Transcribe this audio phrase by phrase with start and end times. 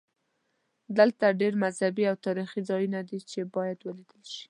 [0.97, 4.39] دلته ډېر مذهبي او تاریخي ځایونه دي چې باید ولیدل شي.